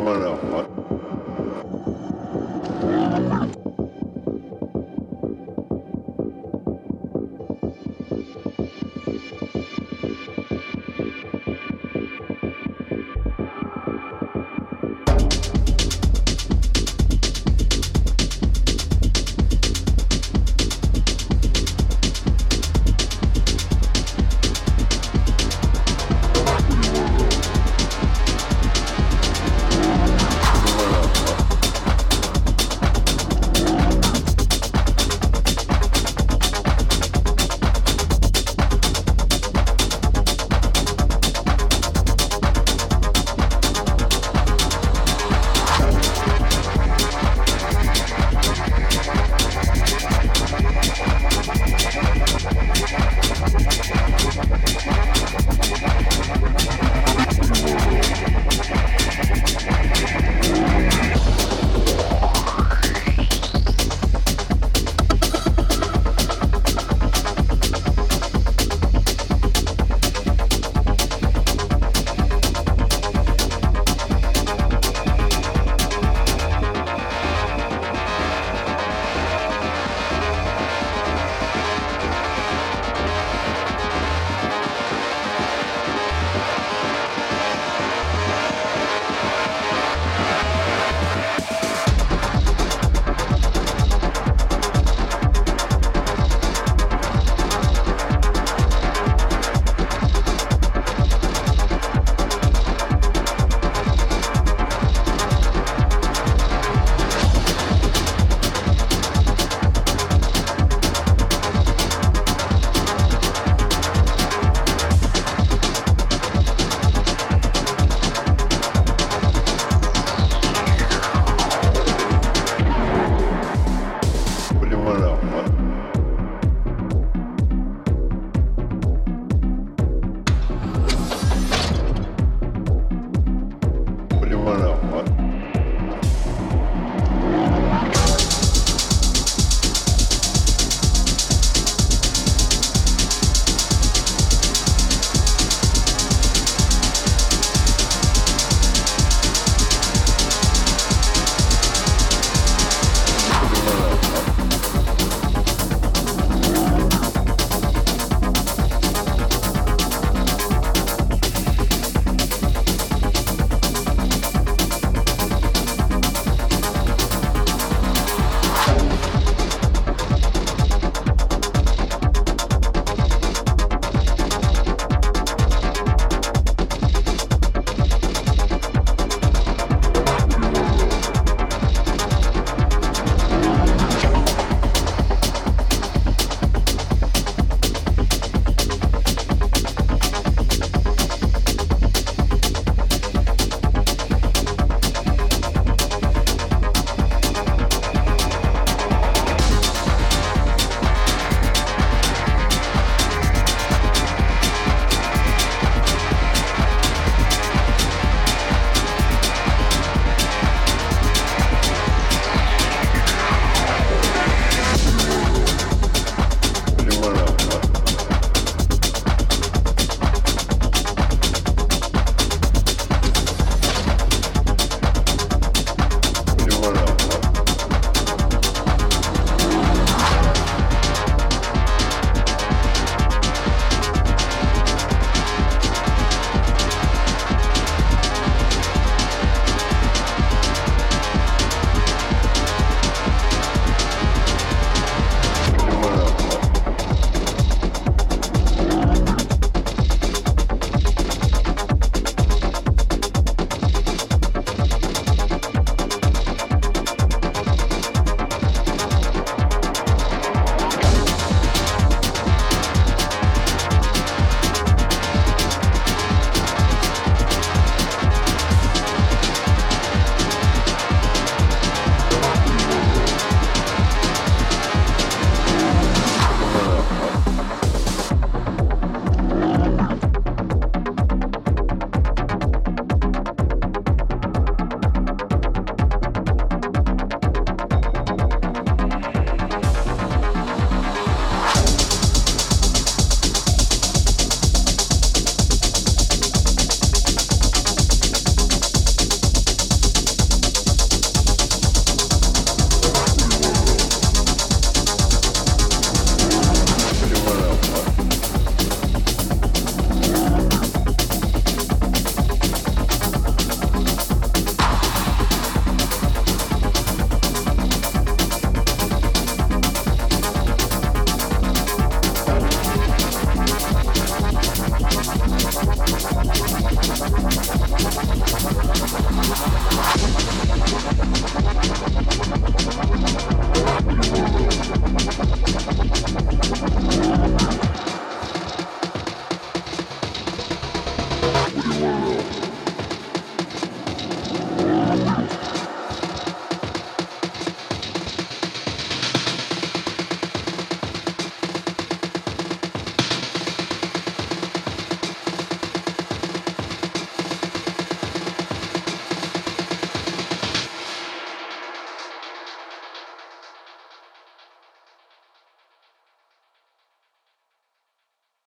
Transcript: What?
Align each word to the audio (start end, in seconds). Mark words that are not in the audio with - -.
What? 0.00 0.89